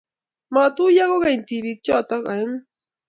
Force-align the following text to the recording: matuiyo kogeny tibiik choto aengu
matuiyo 0.53 1.03
kogeny 1.11 1.41
tibiik 1.47 1.79
choto 1.85 2.15
aengu 2.31 2.57